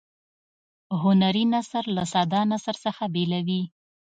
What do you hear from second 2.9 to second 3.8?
بیلوي.